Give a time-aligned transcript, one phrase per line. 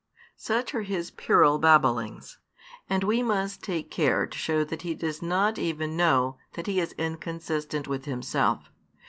[0.37, 2.39] Such are his puerile babblings.
[2.89, 6.79] And we must take care to show that he does not even know that he
[6.79, 8.71] is inconsistent with himself.